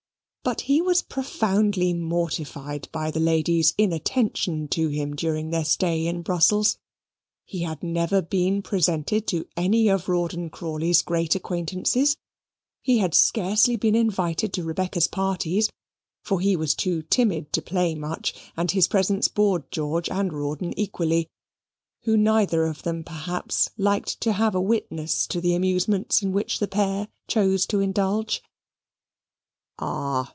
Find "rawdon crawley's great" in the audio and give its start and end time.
10.09-11.35